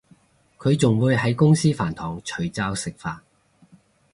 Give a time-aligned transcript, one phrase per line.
[0.57, 3.19] 佢仲會喺公司飯堂除罩食飯